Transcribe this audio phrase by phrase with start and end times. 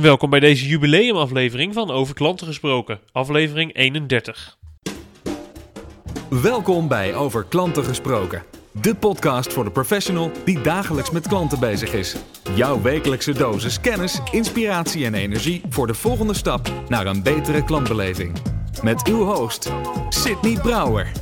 [0.00, 4.58] Welkom bij deze jubileumaflevering van Over Klanten Gesproken, aflevering 31.
[6.28, 8.42] Welkom bij Over Klanten Gesproken.
[8.72, 12.16] De podcast voor de professional die dagelijks met klanten bezig is.
[12.54, 18.32] Jouw wekelijkse dosis kennis, inspiratie en energie voor de volgende stap naar een betere klantbeleving.
[18.82, 19.72] Met uw host,
[20.08, 21.12] Sydney Brouwer.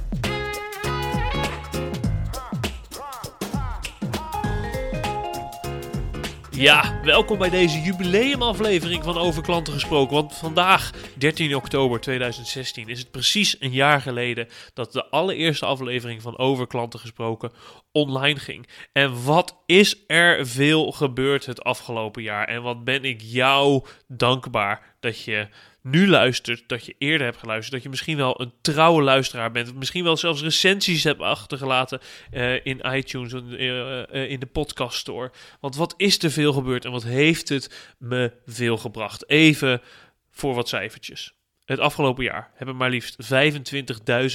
[6.56, 10.14] Ja, welkom bij deze jubileumaflevering van Over Klanten Gesproken.
[10.14, 16.22] Want vandaag, 13 oktober 2016, is het precies een jaar geleden dat de allereerste aflevering
[16.22, 17.52] van Over Klanten Gesproken
[17.92, 18.68] online ging.
[18.92, 22.48] En wat is er veel gebeurd het afgelopen jaar?
[22.48, 25.48] En wat ben ik jou dankbaar dat je
[25.84, 29.74] nu luistert, dat je eerder hebt geluisterd, dat je misschien wel een trouwe luisteraar bent,
[29.74, 32.00] misschien wel zelfs recensies hebt achtergelaten
[32.32, 35.32] uh, in iTunes, uh, uh, in de podcast store.
[35.60, 39.28] Want wat is er veel gebeurd en wat heeft het me veel gebracht?
[39.28, 39.82] Even
[40.30, 41.34] voor wat cijfertjes.
[41.64, 43.16] Het afgelopen jaar hebben maar liefst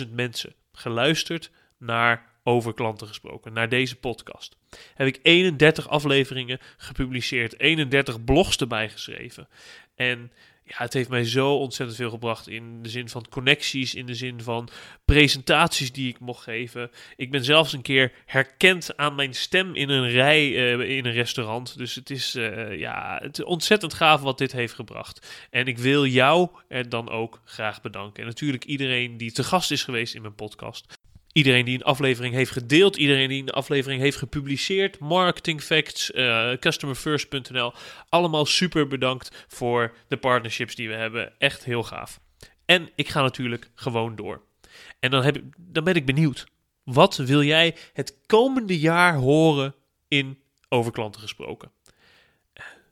[0.03, 4.57] 25.000 mensen geluisterd naar over klanten gesproken, naar deze podcast.
[4.93, 9.47] Heb ik 31 afleveringen gepubliceerd, 31 blogs erbij geschreven.
[9.95, 10.31] En
[10.75, 14.41] het heeft mij zo ontzettend veel gebracht in de zin van connecties, in de zin
[14.41, 14.69] van
[15.05, 16.91] presentaties die ik mocht geven.
[17.15, 21.11] Ik ben zelfs een keer herkend aan mijn stem in een rij uh, in een
[21.11, 21.77] restaurant.
[21.77, 25.47] Dus het is, uh, ja, het is ontzettend gaaf wat dit heeft gebracht.
[25.49, 28.21] En ik wil jou er dan ook graag bedanken.
[28.21, 30.98] En natuurlijk iedereen die te gast is geweest in mijn podcast.
[31.31, 36.51] Iedereen die een aflevering heeft gedeeld, iedereen die een aflevering heeft gepubliceerd, Marketing Facts, uh,
[36.59, 37.73] CustomerFirst.nl.
[38.09, 41.39] Allemaal super bedankt voor de partnerships die we hebben.
[41.39, 42.19] Echt heel gaaf.
[42.65, 44.41] En ik ga natuurlijk gewoon door.
[44.99, 46.45] En dan, heb ik, dan ben ik benieuwd.
[46.83, 49.75] Wat wil jij het komende jaar horen
[50.07, 51.71] in Over Klanten gesproken?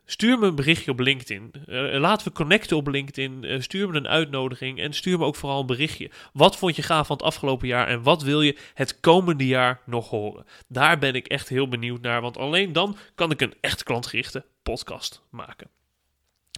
[0.09, 1.51] Stuur me een berichtje op LinkedIn.
[1.65, 3.43] Uh, laten we connecten op LinkedIn.
[3.43, 6.09] Uh, stuur me een uitnodiging en stuur me ook vooral een berichtje.
[6.33, 9.81] Wat vond je gaaf van het afgelopen jaar en wat wil je het komende jaar
[9.85, 10.45] nog horen?
[10.67, 14.45] Daar ben ik echt heel benieuwd naar, want alleen dan kan ik een echt klantgerichte
[14.63, 15.69] podcast maken.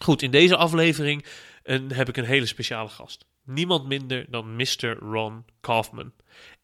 [0.01, 1.25] Goed, in deze aflevering
[1.63, 3.25] een, heb ik een hele speciale gast.
[3.45, 4.97] Niemand minder dan Mr.
[4.99, 6.11] Ron Kaufman.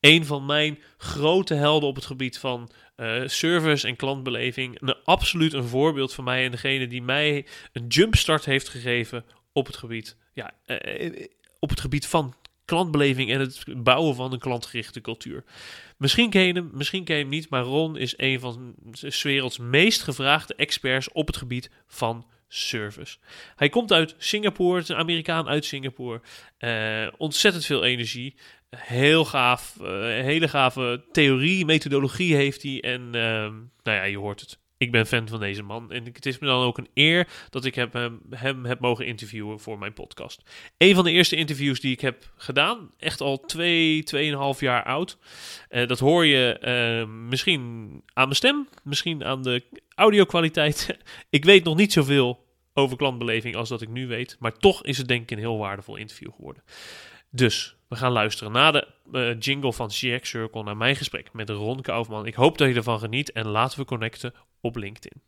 [0.05, 4.81] Een van mijn grote helden op het gebied van uh, service en klantbeleving.
[4.81, 9.65] Een, absoluut een voorbeeld van mij en degene die mij een jumpstart heeft gegeven op
[9.65, 11.27] het gebied, ja, uh,
[11.59, 12.35] op het gebied van
[12.65, 15.43] klantbeleving en het bouwen van een klantgerichte cultuur.
[15.97, 19.19] Misschien ken je hem, misschien ken je hem niet, maar Ron is een van de
[19.23, 23.17] werelds meest gevraagde experts op het gebied van service.
[23.55, 26.21] Hij komt uit Singapore, het is een Amerikaan uit Singapore.
[27.17, 28.35] Ontzettend veel energie.
[28.69, 32.81] Heel gaaf, uh, hele gave theorie, methodologie heeft hij.
[32.81, 33.11] En uh,
[33.83, 34.59] nou ja, je hoort het.
[34.77, 35.91] Ik ben fan van deze man.
[35.91, 39.59] En het is me dan ook een eer dat ik hem, hem heb mogen interviewen
[39.59, 40.41] voor mijn podcast.
[40.77, 42.89] Een van de eerste interviews die ik heb gedaan.
[42.97, 45.17] Echt al twee, tweeënhalf jaar oud.
[45.69, 48.67] Uh, dat hoor je uh, misschien aan mijn stem.
[48.83, 49.63] Misschien aan de
[49.95, 50.97] audio-kwaliteit.
[51.29, 54.35] ik weet nog niet zoveel over klantbeleving als dat ik nu weet.
[54.39, 56.63] Maar toch is het denk ik een heel waardevol interview geworden.
[57.35, 61.49] Dus we gaan luisteren naar de uh, jingle van CX Circle, naar mijn gesprek met
[61.49, 62.25] Ron Kaufman.
[62.25, 65.21] Ik hoop dat je ervan geniet en laten we connecten op LinkedIn.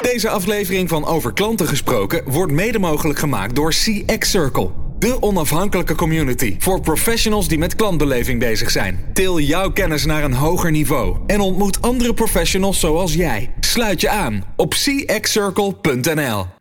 [0.00, 4.70] Deze aflevering van Over Klanten gesproken wordt mede mogelijk gemaakt door CX Circle.
[4.98, 9.10] De onafhankelijke community voor professionals die met klantbeleving bezig zijn.
[9.12, 13.54] Til jouw kennis naar een hoger niveau en ontmoet andere professionals zoals jij.
[13.60, 16.57] Sluit je aan op cxcircle.nl.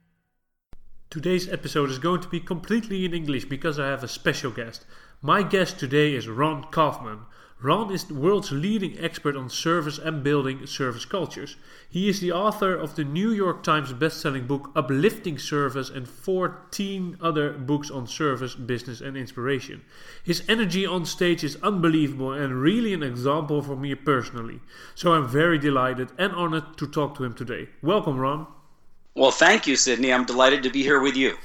[1.10, 4.86] Today's episode is going to be completely in English because I have a special guest.
[5.22, 7.20] My guest today is Ron Kaufman.
[7.62, 11.56] Ron is the world's leading expert on service and building service cultures.
[11.90, 17.18] He is the author of the New York Times best-selling book Uplifting Service and 14
[17.22, 19.84] other books on service, business and inspiration.
[20.26, 24.60] His energy on stage is unbelievable and really an example for me personally.
[24.94, 27.70] So I'm very delighted and honored to talk to him today.
[27.82, 28.48] Welcome Ron.
[29.18, 30.14] Well, thank you Sydney.
[30.14, 31.38] I'm delighted to be here with you.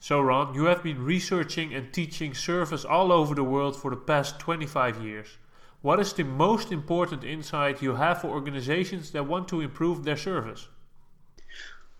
[0.00, 3.98] So, Ron, you have been researching and teaching service all over the world for the
[3.98, 5.36] past 25 years.
[5.82, 10.16] What is the most important insight you have for organizations that want to improve their
[10.16, 10.68] service?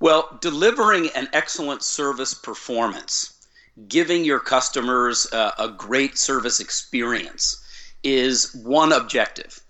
[0.00, 3.46] Well, delivering an excellent service performance,
[3.86, 7.62] giving your customers uh, a great service experience
[8.02, 9.60] is one objective.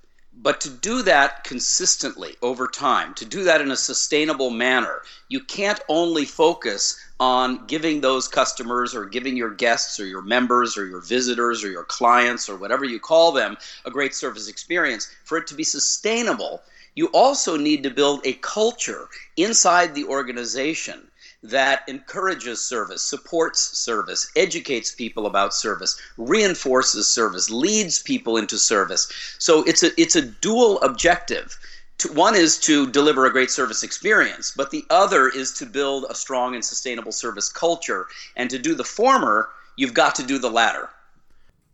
[0.40, 5.40] But to do that consistently over time, to do that in a sustainable manner, you
[5.40, 10.86] can't only focus on giving those customers or giving your guests or your members or
[10.86, 15.10] your visitors or your clients or whatever you call them a great service experience.
[15.24, 16.62] For it to be sustainable,
[16.94, 21.07] you also need to build a culture inside the organization
[21.42, 29.10] that encourages service, supports service, educates people about service, reinforces service, leads people into service.
[29.38, 31.56] So it's a it's a dual objective.
[31.98, 36.06] To, one is to deliver a great service experience, but the other is to build
[36.08, 38.06] a strong and sustainable service culture.
[38.36, 40.90] And to do the former, you've got to do the latter.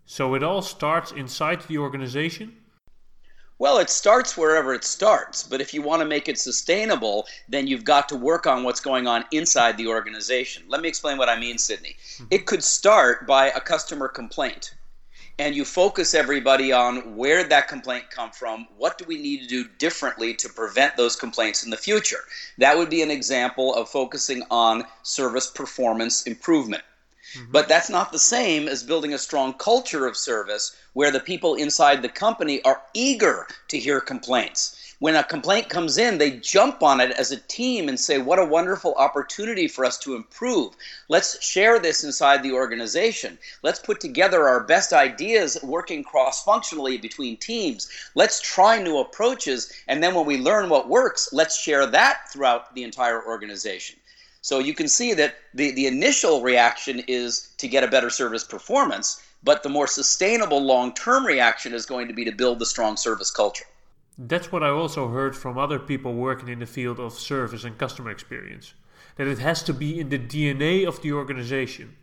[0.07, 2.57] So it all starts inside the organization?
[3.59, 7.69] Well, it starts wherever it starts, but if you want to make it sustainable, then
[7.69, 10.65] you've got to work on what's going on inside the organization.
[10.69, 11.97] Let me explain what I mean, Sydney.
[12.17, 12.25] Mm-hmm.
[12.33, 14.75] It could start by a customer complaint.
[15.39, 19.49] And you focus everybody on where that complaint come from, what do we need to
[19.49, 22.21] do differently to prevent those complaints in the future.
[22.59, 26.85] That would be an example of focusing on service performance improvement.
[27.33, 27.53] Mm-hmm.
[27.53, 31.55] But that's not the same as building a strong culture of service where the people
[31.55, 34.77] inside the company are eager to hear complaints.
[35.01, 38.39] When a complaint comes in, they jump on it as a team and say, What
[38.39, 40.75] a wonderful opportunity for us to improve.
[41.09, 43.39] Let's share this inside the organization.
[43.63, 47.89] Let's put together our best ideas working cross functionally between teams.
[48.15, 49.73] Let's try new approaches.
[49.89, 53.97] And then when we learn what works, let's share that throughout the entire organization.
[54.45, 58.45] So you can see that the, the initial reaction is to get a better service
[58.45, 62.67] performance, but the more sustainable long term reaction is going to be to build the
[62.67, 63.65] strong service culture.
[64.19, 67.79] That's what I also heard from other people working in the field of service and
[67.79, 68.75] customer experience.
[69.17, 71.97] That it has to be in the DNA of the organization.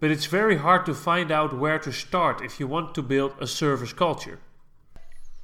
[0.00, 3.34] But it's very hard to find out where to start if you want to build
[3.38, 4.38] a service culture.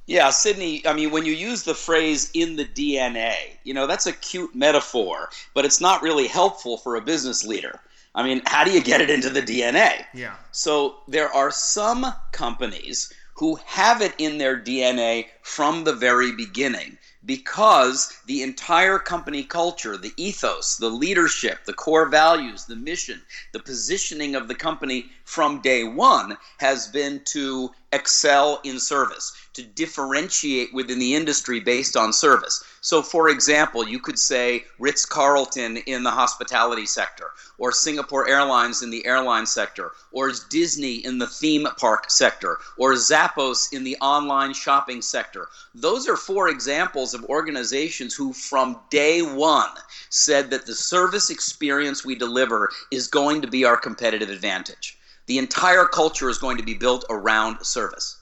[0.09, 4.07] Yeah, Sydney, I mean, when you use the phrase in the DNA, you know, that's
[4.07, 7.79] a cute metaphor, but it's not really helpful for a business leader.
[8.15, 10.03] I mean, how do you get it into the DNA?
[10.15, 10.33] Yeah.
[10.51, 16.97] So there are some companies who have it in their DNA from the very beginning
[17.25, 23.21] because the entire company culture, the ethos, the leadership, the core values, the mission,
[23.51, 29.61] the positioning of the company from day one has been to excel in service, to
[29.61, 32.63] differentiate within the industry based on service.
[32.81, 37.29] So, for example, you could say Ritz Carlton in the hospitality sector,
[37.59, 42.93] or Singapore Airlines in the airline sector, or Disney in the theme park sector, or
[42.93, 45.47] Zappos in the online shopping sector.
[45.75, 49.69] Those are four examples of organizations who, from day one,
[50.09, 54.95] said that the service experience we deliver is going to be our competitive advantage.
[55.29, 58.17] The entire culture is going to be built around service.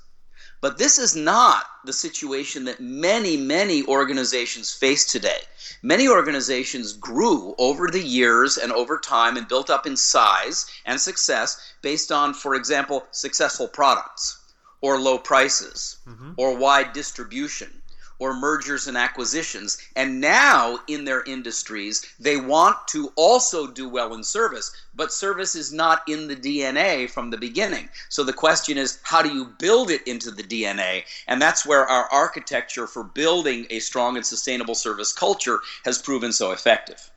[0.59, 5.39] But this is not the situation that many, many organizations face today.
[5.81, 10.99] Many organizations grew over the years and over time and built up in size and
[10.99, 14.39] success based on, for example, successful products
[14.81, 16.33] or low prices mm-hmm.
[16.35, 17.76] or wide distribution
[18.19, 19.77] or mergers and acquisitions.
[19.95, 25.55] And now in their industries, they want to also do well in service, but service
[25.55, 27.89] is not in the DNA from the beginning.
[28.09, 31.03] So the question is, how do you build it into the DNA?
[31.27, 36.31] And that's where our architecture for building a strong and sustainable service culture has proven
[36.31, 37.11] so effective.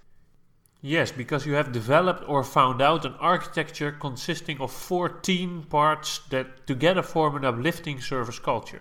[0.82, 6.66] Yes, because you have developed or found out an architecture consisting of 14 parts that
[6.66, 8.80] together form an uplifting service culture.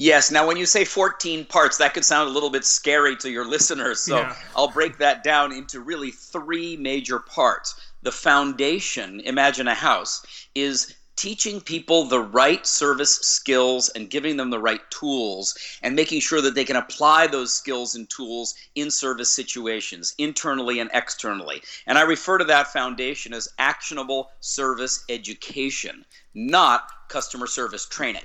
[0.00, 0.30] Yes.
[0.30, 3.44] Now, when you say 14 parts, that could sound a little bit scary to your
[3.44, 3.98] listeners.
[3.98, 4.36] So yeah.
[4.54, 7.74] I'll break that down into really three major parts.
[8.02, 10.24] The foundation, imagine a house,
[10.54, 16.20] is teaching people the right service skills and giving them the right tools and making
[16.20, 21.60] sure that they can apply those skills and tools in service situations, internally and externally.
[21.88, 28.22] And I refer to that foundation as actionable service education, not customer service training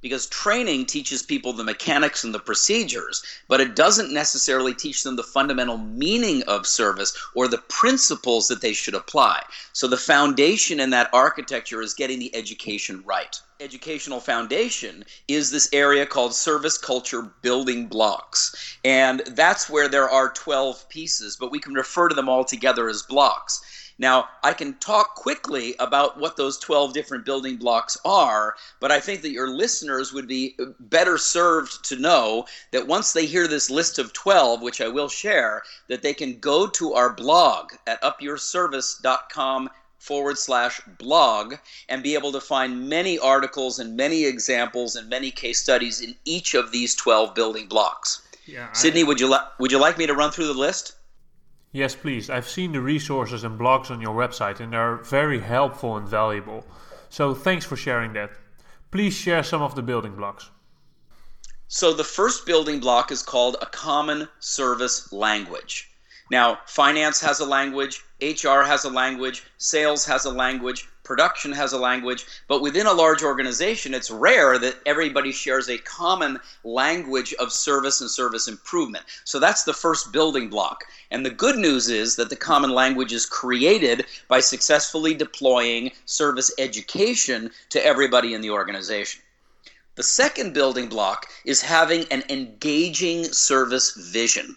[0.00, 5.16] because training teaches people the mechanics and the procedures, but it doesn't necessarily teach them
[5.16, 9.42] the fundamental meaning of service or the principles that they should apply.
[9.72, 13.40] So the foundation in that architecture is getting the education right.
[13.60, 18.76] Educational foundation is this area called service culture building blocks.
[18.84, 22.88] And that's where there are 12 pieces, but we can refer to them all together
[22.88, 23.62] as blocks.
[23.98, 29.00] Now, I can talk quickly about what those 12 different building blocks are, but I
[29.00, 33.70] think that your listeners would be better served to know that once they hear this
[33.70, 38.00] list of 12, which I will share, that they can go to our blog at
[38.02, 41.56] upyourservice.com forward slash blog
[41.88, 46.14] and be able to find many articles and many examples and many case studies in
[46.24, 48.22] each of these 12 building blocks.
[48.46, 50.94] Yeah, Sydney, would you, li- would you like me to run through the list?
[51.72, 52.30] Yes, please.
[52.30, 56.64] I've seen the resources and blogs on your website and they're very helpful and valuable.
[57.10, 58.30] So thanks for sharing that.
[58.90, 60.50] Please share some of the building blocks.
[61.68, 65.90] So the first building block is called a common service language.
[66.30, 71.72] Now, finance has a language, HR has a language, sales has a language, production has
[71.72, 77.32] a language, but within a large organization, it's rare that everybody shares a common language
[77.40, 79.06] of service and service improvement.
[79.24, 80.84] So that's the first building block.
[81.10, 86.52] And the good news is that the common language is created by successfully deploying service
[86.58, 89.22] education to everybody in the organization.
[89.94, 94.56] The second building block is having an engaging service vision.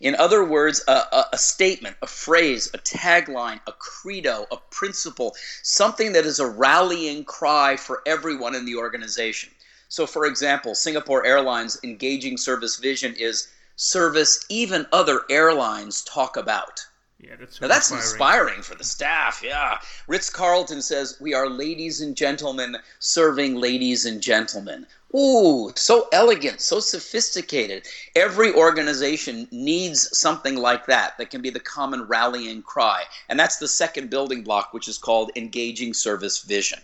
[0.00, 5.34] In other words, a, a, a, statement, a phrase, a tagline, a credo, a principle,
[5.62, 9.50] something that is a rallying cry for everyone in the organization.
[9.88, 16.86] So, for example, Singapore Airlines' engaging service vision is service even other airlines talk about.
[17.20, 18.12] Yeah, that's now that's inspiring.
[18.12, 19.42] inspiring for the staff.
[19.44, 24.86] Yeah, Ritz Carlton says we are ladies and gentlemen serving ladies and gentlemen.
[25.16, 27.88] Ooh, so elegant, so sophisticated.
[28.14, 33.04] Every organization needs something like that that can be the common rallying cry.
[33.28, 36.78] And that's the second building block, which is called engaging service vision.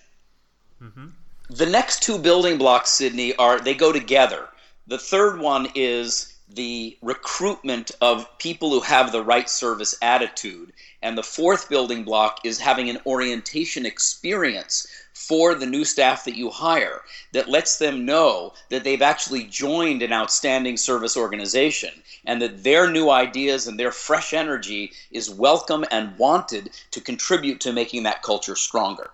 [0.82, 1.08] Mm-hmm.
[1.50, 4.48] The next two building blocks, Sydney, are they go together.
[4.86, 10.72] The third one is the recruitment of people who have the right service attitude.
[11.02, 16.36] And the fourth building block is having an orientation experience for the new staff that
[16.36, 17.00] you hire
[17.32, 22.90] that lets them know that they've actually joined an outstanding service organization and that their
[22.90, 28.22] new ideas and their fresh energy is welcome and wanted to contribute to making that
[28.22, 29.10] culture stronger.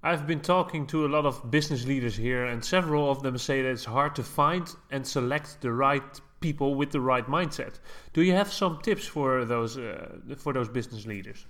[0.00, 3.62] I've been talking to a lot of business leaders here, and several of them say
[3.62, 7.74] that it's hard to find and select the right people with the right mindset.
[8.12, 11.46] Do you have some tips for those uh, for those business leaders?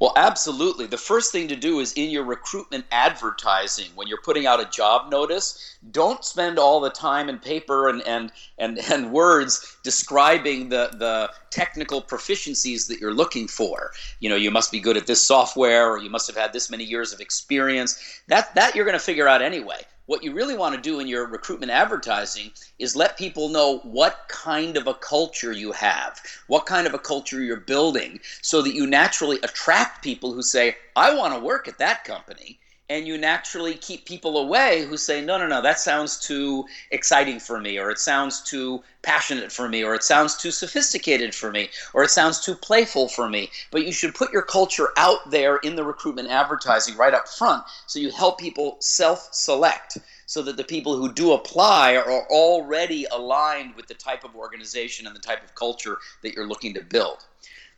[0.00, 0.86] Well, absolutely.
[0.86, 4.64] The first thing to do is in your recruitment advertising, when you're putting out a
[4.66, 10.68] job notice, don't spend all the time and paper and, and, and, and words describing
[10.68, 13.92] the, the technical proficiencies that you're looking for.
[14.18, 16.70] You know, you must be good at this software or you must have had this
[16.70, 18.20] many years of experience.
[18.26, 19.86] That, that you're going to figure out anyway.
[20.06, 24.26] What you really want to do in your recruitment advertising is let people know what
[24.28, 28.74] kind of a culture you have, what kind of a culture you're building, so that
[28.74, 32.58] you naturally attract people who say, I want to work at that company
[32.90, 37.40] and you naturally keep people away who say, no, no, no, that sounds too exciting
[37.40, 41.50] for me, or it sounds too passionate for me, or it sounds too sophisticated for
[41.50, 43.50] me, or it sounds too playful for me.
[43.70, 47.64] But you should put your culture out there in the recruitment advertising right up front
[47.86, 53.06] so you help people self select so that the people who do apply are already
[53.10, 56.82] aligned with the type of organization and the type of culture that you're looking to
[56.82, 57.24] build.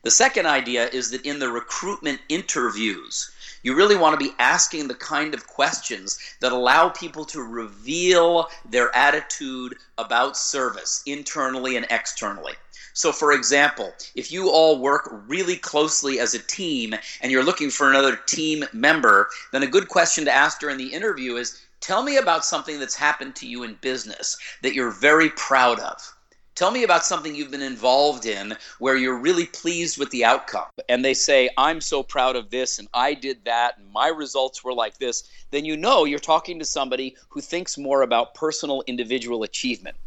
[0.03, 3.31] The second idea is that in the recruitment interviews,
[3.63, 8.49] you really want to be asking the kind of questions that allow people to reveal
[8.69, 12.55] their attitude about service internally and externally.
[12.93, 17.71] So, for example, if you all work really closely as a team and you're looking
[17.71, 22.03] for another team member, then a good question to ask during the interview is Tell
[22.03, 26.16] me about something that's happened to you in business that you're very proud of.
[26.57, 30.65] Tell me about something you've been involved in where you're really pleased with the outcome.
[30.89, 34.65] And they say, I'm so proud of this, and I did that, and my results
[34.65, 35.25] were like this.
[35.51, 39.99] Then you know you're talking to somebody who thinks more about personal individual achievement.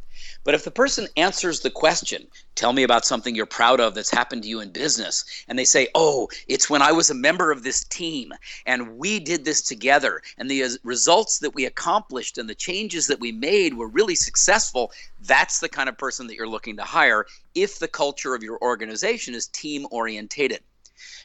[0.45, 4.09] But if the person answers the question, tell me about something you're proud of that's
[4.09, 7.51] happened to you in business, and they say, oh, it's when I was a member
[7.51, 8.31] of this team
[8.65, 13.07] and we did this together, and the uh, results that we accomplished and the changes
[13.07, 14.91] that we made were really successful,
[15.21, 18.57] that's the kind of person that you're looking to hire if the culture of your
[18.61, 20.61] organization is team orientated.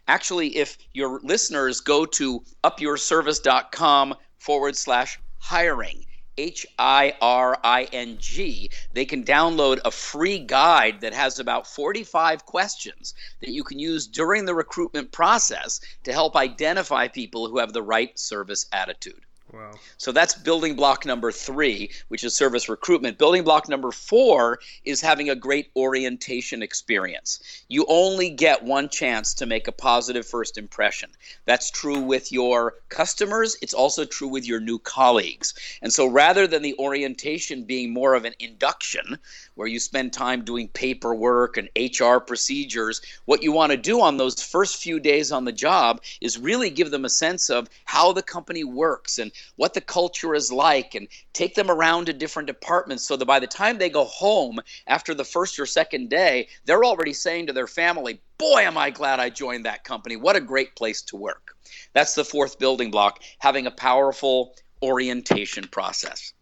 [0.09, 6.05] Actually, if your listeners go to upyourservice.com forward slash hiring,
[6.37, 11.67] H I R I N G, they can download a free guide that has about
[11.67, 17.59] 45 questions that you can use during the recruitment process to help identify people who
[17.59, 19.25] have the right service attitude.
[19.55, 19.71] Wow.
[19.99, 23.19] So that's building block number three, which is service recruitment.
[23.19, 27.63] Building block number four is having a great orientation experience.
[27.69, 31.11] You only get one chance to make a positive first impression.
[31.45, 35.55] That's true with your customers, it's also true with your new colleagues.
[35.83, 39.19] And so rather than the orientation being more of an induction,
[39.55, 44.17] where you spend time doing paperwork and HR procedures, what you want to do on
[44.17, 48.13] those first few days on the job is really give them a sense of how
[48.13, 52.47] the company works and what the culture is like and take them around to different
[52.47, 56.49] departments so that by the time they go home after the first or second day,
[56.67, 60.17] they're already saying to their family, Boy, am I glad I joined that company.
[60.17, 61.57] What a great place to work.
[61.95, 66.34] That's the fourth building block, having a powerful orientation process.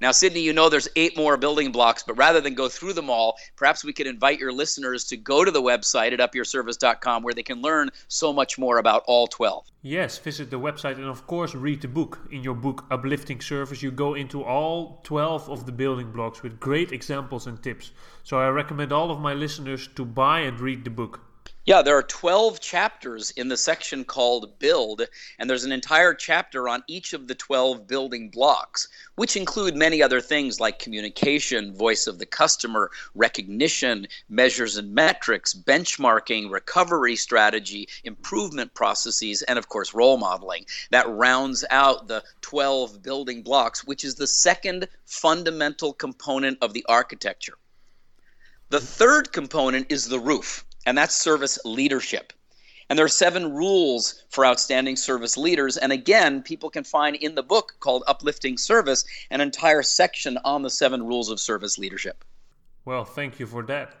[0.00, 3.10] Now, Sydney, you know there's eight more building blocks, but rather than go through them
[3.10, 7.34] all, perhaps we could invite your listeners to go to the website at upyourservice.com where
[7.34, 9.66] they can learn so much more about all 12.
[9.82, 12.20] Yes, visit the website and, of course, read the book.
[12.30, 16.60] In your book, Uplifting Service, you go into all 12 of the building blocks with
[16.60, 17.90] great examples and tips.
[18.22, 21.20] So I recommend all of my listeners to buy and read the book.
[21.64, 25.02] Yeah, there are 12 chapters in the section called Build,
[25.38, 30.02] and there's an entire chapter on each of the 12 building blocks, which include many
[30.02, 37.88] other things like communication, voice of the customer, recognition, measures and metrics, benchmarking, recovery strategy,
[38.02, 40.66] improvement processes, and of course, role modeling.
[40.90, 46.84] That rounds out the 12 building blocks, which is the second fundamental component of the
[46.88, 47.56] architecture.
[48.70, 52.32] The third component is the roof and that's service leadership.
[52.88, 55.76] And there are seven rules for outstanding service leaders.
[55.76, 60.62] And again, people can find in the book called Uplifting Service an entire section on
[60.62, 62.24] the seven rules of service leadership.
[62.84, 63.94] Well, thank you for that.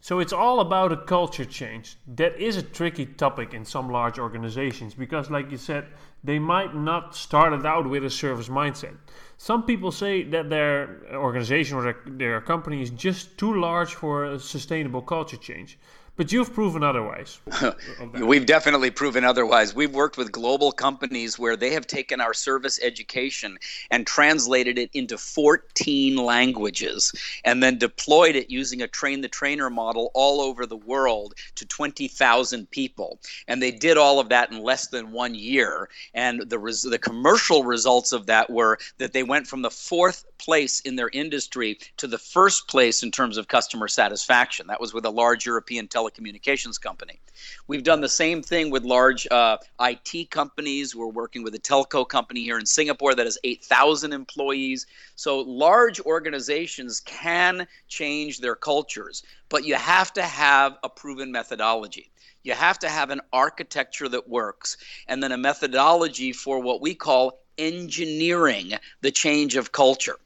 [0.00, 1.96] So it's all about a culture change.
[2.16, 5.86] That is a tricky topic in some large organizations because, like you said,
[6.24, 8.96] they might not start it out with a service mindset.
[9.38, 14.40] Some people say that their organization or their, company is just too large for a
[14.40, 15.78] sustainable culture change.
[16.14, 17.40] But you've proven otherwise.
[18.14, 19.74] We've definitely proven otherwise.
[19.74, 23.56] We've worked with global companies where they have taken our service education
[23.90, 27.12] and translated it into 14 languages
[27.46, 31.64] and then deployed it using a train the trainer model all over the world to
[31.64, 33.18] 20,000 people.
[33.48, 35.88] And they did all of that in less than one year.
[36.12, 40.26] And the, res- the commercial results of that were that they went from the fourth
[40.42, 44.66] place in their industry to the first place in terms of customer satisfaction.
[44.66, 47.20] That was with a large European telecommunications company.
[47.68, 50.96] We've done the same thing with large uh, IT companies.
[50.96, 54.86] We're working with a telco company here in Singapore that has 8,000 employees.
[55.14, 62.10] So large organizations can change their cultures, but you have to have a proven methodology.
[62.42, 66.96] You have to have an architecture that works and then a methodology for what we
[66.96, 70.16] call engineering the change of culture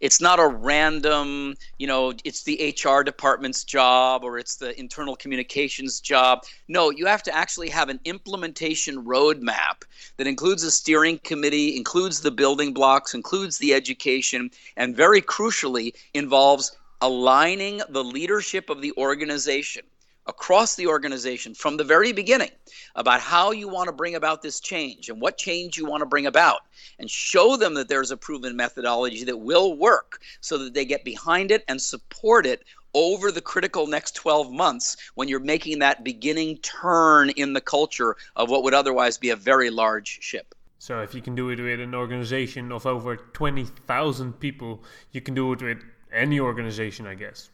[0.00, 5.16] it's not a random, you know, it's the HR department's job or it's the internal
[5.16, 6.42] communications job.
[6.68, 9.82] No, you have to actually have an implementation roadmap
[10.16, 15.92] that includes a steering committee, includes the building blocks, includes the education, and very crucially
[16.14, 19.84] involves aligning the leadership of the organization
[20.26, 22.50] across the organization from the very beginning
[22.94, 26.06] about how you want to bring about this change and what change you want to
[26.06, 26.60] bring about
[26.98, 31.04] and show them that there's a proven methodology that will work so that they get
[31.04, 36.04] behind it and support it over the critical next 12 months when you're making that
[36.04, 40.54] beginning turn in the culture of what would otherwise be a very large ship.
[40.78, 45.34] So if you can do it with an organization of over 20,000 people, you can
[45.34, 45.82] do it with
[46.12, 47.50] any organization, I guess.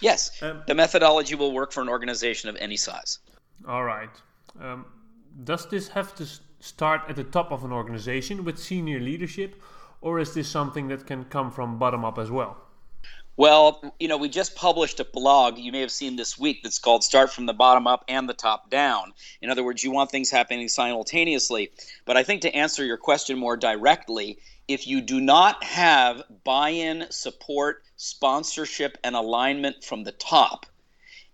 [0.00, 3.18] Yes, um, the methodology will work for an organization of any size.
[3.66, 4.10] All right.
[4.60, 4.86] Um,
[5.44, 6.26] does this have to
[6.60, 9.60] start at the top of an organization with senior leadership,
[10.00, 12.56] or is this something that can come from bottom up as well?
[13.36, 16.78] Well, you know, we just published a blog you may have seen this week that's
[16.78, 19.14] called Start from the Bottom Up and the Top Down.
[19.40, 21.70] In other words, you want things happening simultaneously.
[22.04, 24.38] But I think to answer your question more directly,
[24.70, 30.64] if you do not have buy in, support, sponsorship, and alignment from the top,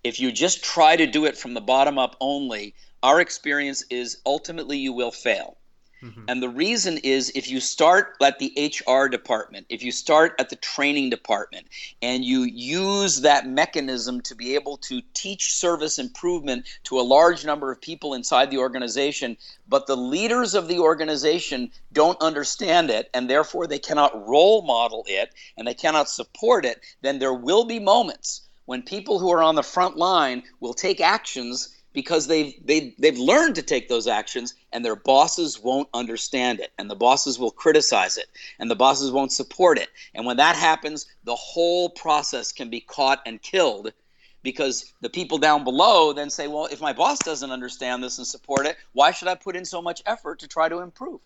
[0.03, 4.23] if you just try to do it from the bottom up only, our experience is
[4.25, 5.59] ultimately you will fail.
[6.03, 6.25] Mm-hmm.
[6.29, 10.51] And the reason is if you start at the HR department, if you start at
[10.51, 11.67] the training department,
[12.03, 17.45] and you use that mechanism to be able to teach service improvement to a large
[17.45, 19.37] number of people inside the organization,
[19.69, 25.05] but the leaders of the organization don't understand it, and therefore they cannot role model
[25.07, 29.43] it and they cannot support it, then there will be moments when people who are
[29.43, 34.07] on the front line will take actions because they've they, they've learned to take those
[34.07, 38.27] actions and their bosses won't understand it and the bosses will criticize it
[38.59, 39.89] and the bosses won't support it.
[40.15, 43.95] And when that happens the whole process can be caught and killed
[44.43, 48.27] because the people down below then say well if my boss doesn't understand this and
[48.27, 51.21] support it why should i put in so much effort to try to improve?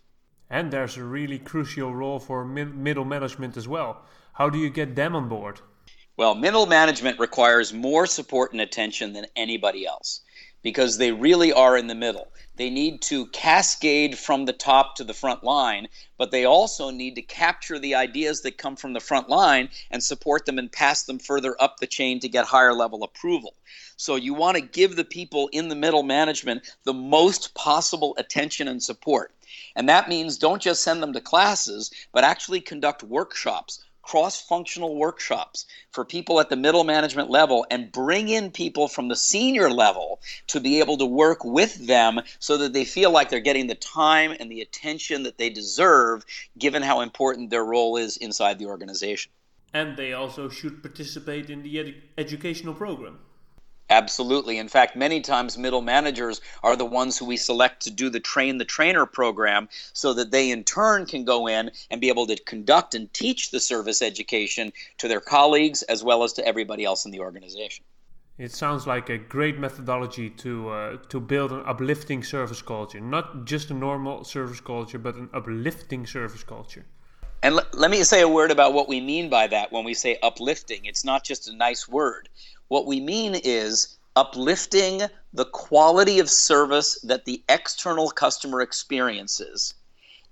[0.51, 4.03] And there's a really crucial role for middle management as well.
[4.35, 5.61] How do you get them on board?
[6.17, 10.21] Well middle management requires more support and attention than anybody else
[10.63, 12.29] because they really are in the middle.
[12.57, 17.15] They need to cascade from the top to the front line, but they also need
[17.15, 21.05] to capture the ideas that come from the front line and support them and pass
[21.05, 23.55] them further up the chain to get higher level approval.
[23.97, 28.69] So you want to give the people in the middle management the most possible attention
[28.69, 29.35] and support.
[29.75, 34.97] And that means don't just send them to classes, but actually conduct workshops cross functional
[34.97, 39.71] workshops for people at the middle management level and bring in people from the senior
[39.71, 43.69] level to be able to work with them so that they feel like they're getting
[43.69, 46.25] the time and the attention that they deserve
[46.59, 49.31] given how important their role is inside the organization.
[49.73, 53.21] And they also should participate in the ed- educational program.
[53.91, 54.57] Absolutely.
[54.59, 58.21] In fact, many times middle managers are the ones who we select to do the
[58.21, 62.29] train the trainer program so that they in turn can go in and be able
[62.29, 66.85] to conduct and teach the service education to their colleagues as well as to everybody
[66.85, 67.85] else in the organization.
[68.39, 73.45] It sounds like a great methodology to uh, to build an uplifting service culture, not
[73.45, 76.87] just a normal service culture, but an uplifting service culture.
[77.43, 79.95] And l- let me say a word about what we mean by that when we
[79.95, 80.85] say uplifting.
[80.85, 82.29] It's not just a nice word.
[82.71, 85.03] What we mean is uplifting
[85.33, 89.75] the quality of service that the external customer experiences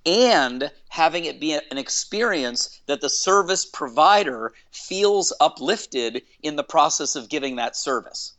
[0.07, 7.17] and having it be an experience that the service provider feels uplifted in the process
[7.17, 8.35] of giving that service.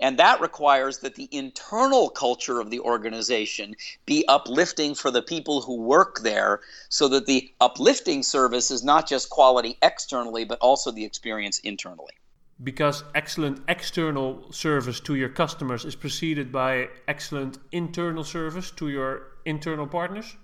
[0.00, 5.60] And that requires that the internal culture of the organization be uplifting for the people
[5.60, 10.90] who work there so that the uplifting service is not just quality externally, but also
[10.90, 12.14] the experience internally
[12.62, 19.28] because excellent external service to your customers is preceded by excellent internal service to your
[19.44, 20.36] internal partners?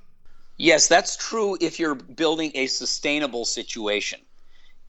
[0.56, 4.20] Yes, that's true if you're building a sustainable situation.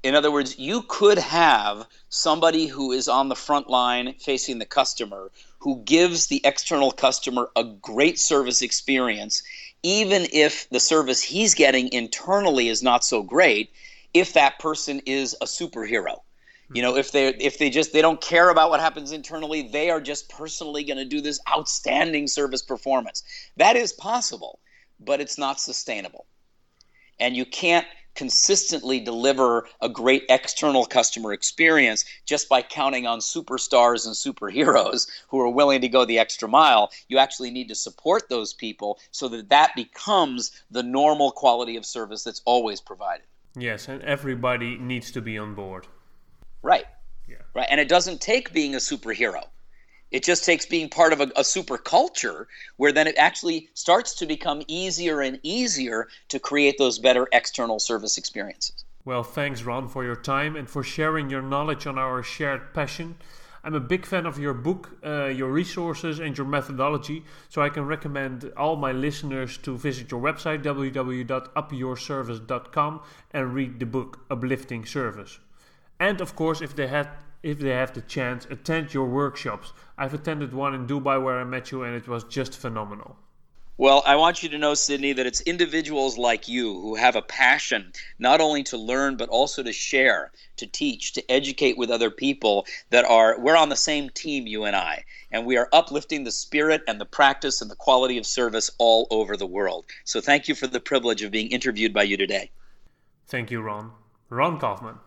[0.03, 4.65] In other words, you could have somebody who is on the front line facing the
[4.65, 9.41] customer who gives the external customer a great service experience,
[9.81, 13.73] even if the service he's getting internally is not so great,
[14.13, 16.19] if that person is a superhero
[16.73, 19.89] you know, if they if they just they don't care about what happens internally, they
[19.89, 23.23] are just personally going to do this outstanding service performance.
[23.58, 24.60] That is possible,
[24.99, 26.25] but it's not sustainable.
[27.19, 34.06] And you can't consistently deliver a great external customer experience just by counting on superstars
[34.06, 36.89] and superheroes who are willing to go the extra mile.
[37.10, 41.86] You actually need to support those people so that that becomes the normal quality of
[41.86, 43.25] service that's always provided.
[43.58, 45.88] Yes, and everybody needs to be on board.
[46.65, 46.86] Right.
[47.28, 47.38] Yeah.
[47.54, 47.67] Right.
[47.69, 49.43] And it doesn't take being a superhero.
[50.10, 52.47] It just takes being part of a, a, super culture
[52.78, 57.78] where then it actually starts to become easier and easier to create those better external
[57.78, 58.84] service experiences.
[59.04, 63.17] Well, thanks, Ron, for your time and for sharing your knowledge on our shared passion.
[63.63, 67.69] I'm a big fan of your book, uh, your resources, and your methodology, so I
[67.69, 73.01] can recommend all my listeners to visit your website, www.upyourservice.com,
[73.34, 75.38] and read the book, Uplifting Service
[75.99, 77.08] and of course if they had
[77.43, 81.43] if they have the chance attend your workshops i've attended one in dubai where i
[81.43, 83.17] met you and it was just phenomenal
[83.77, 87.21] well, I want you to know, Sydney, that it's individuals like you who have a
[87.21, 92.10] passion not only to learn, but also to share, to teach, to educate with other
[92.10, 96.23] people that are, we're on the same team, you and I, and we are uplifting
[96.23, 99.84] the spirit and the practice and the quality of service all over the world.
[100.05, 102.51] So thank you for the privilege of being interviewed by you today.
[103.27, 103.91] Thank you, Ron.
[104.29, 104.99] Ron Kaufman.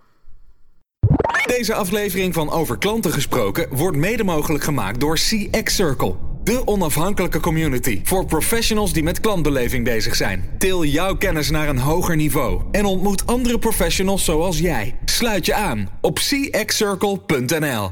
[1.57, 6.15] Deze aflevering van Over Klanten gesproken wordt mede mogelijk gemaakt door CX Circle.
[6.45, 10.55] De onafhankelijke community voor professionals die met klantbeleving bezig zijn.
[10.59, 14.99] Til jouw kennis naar een hoger niveau en ontmoet andere professionals zoals jij.
[15.05, 17.91] Sluit je aan op cxcircle.nl.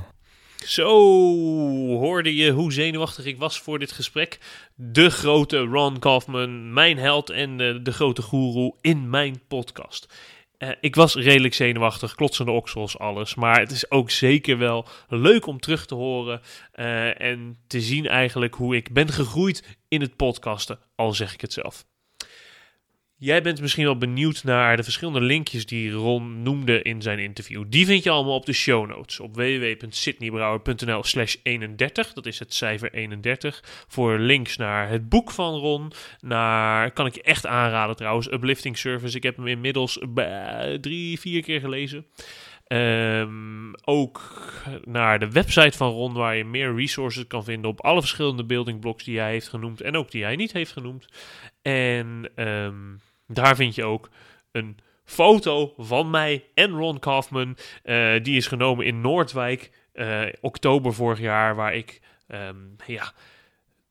[0.65, 0.89] Zo
[1.99, 4.39] hoorde je hoe zenuwachtig ik was voor dit gesprek.
[4.75, 10.09] De grote Ron Kaufman, mijn held en de, de grote goeroe in mijn podcast.
[10.59, 13.35] Uh, ik was redelijk zenuwachtig, klotsende oksels, alles.
[13.35, 16.41] Maar het is ook zeker wel leuk om terug te horen
[16.75, 21.41] uh, en te zien eigenlijk hoe ik ben gegroeid in het podcasten, al zeg ik
[21.41, 21.85] het zelf.
[23.19, 27.65] Jij bent misschien wel benieuwd naar de verschillende linkjes die Ron noemde in zijn interview.
[27.69, 32.13] Die vind je allemaal op de show notes op www.sydneybrouwer.nl slash 31.
[32.13, 33.85] Dat is het cijfer 31.
[33.89, 35.93] Voor links naar het boek van Ron.
[36.21, 39.17] Naar, kan ik je echt aanraden trouwens, Uplifting Service.
[39.17, 39.99] Ik heb hem inmiddels
[40.81, 42.07] drie, vier keer gelezen.
[42.69, 44.43] Um, ook
[44.85, 48.81] naar de website van Ron, waar je meer resources kan vinden op alle verschillende building
[48.81, 51.07] blocks die hij heeft genoemd en ook die hij niet heeft genoemd.
[51.63, 54.11] En um, daar vind je ook
[54.53, 57.57] een foto van mij en Ron Kaufman.
[57.85, 63.13] Uh, die is genomen in Noordwijk, uh, oktober vorig jaar, waar ik ehm, ja,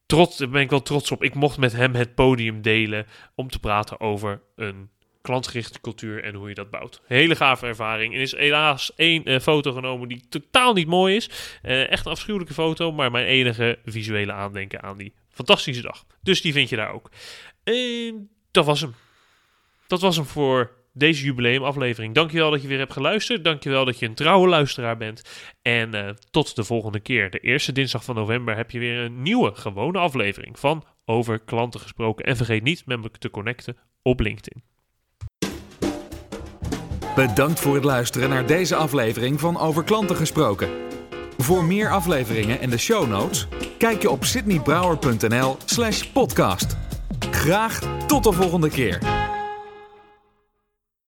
[0.06, 1.24] trots, daar ben ik wel trots op.
[1.24, 4.90] Ik mocht met hem het podium delen om te praten over een
[5.26, 7.02] klantgerichte cultuur en hoe je dat bouwt.
[7.06, 8.14] Hele gave ervaring.
[8.14, 11.30] Er is helaas één eh, foto genomen die totaal niet mooi is.
[11.62, 16.06] Eh, echt een afschuwelijke foto, maar mijn enige visuele aandenken aan die fantastische dag.
[16.22, 17.12] Dus die vind je daar ook.
[17.64, 18.94] En dat was hem.
[19.88, 22.14] Dat was hem voor deze jubileumaflevering.
[22.14, 23.44] Dankjewel dat je weer hebt geluisterd.
[23.44, 25.22] Dankjewel dat je een trouwe luisteraar bent.
[25.62, 27.30] En eh, tot de volgende keer.
[27.30, 31.80] De eerste dinsdag van november heb je weer een nieuwe gewone aflevering van Over Klanten
[31.80, 32.26] Gesproken.
[32.26, 34.64] En vergeet niet met me te connecten op LinkedIn.
[37.16, 40.70] Bedankt voor het luisteren naar deze aflevering van Over Klanten Gesproken.
[41.38, 43.48] Voor meer afleveringen en de show notes,
[43.78, 46.78] kijk je op sydneybrouwer.nl slash podcast.
[47.32, 49.00] Graag tot de volgende keer.